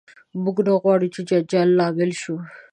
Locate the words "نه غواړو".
0.67-1.07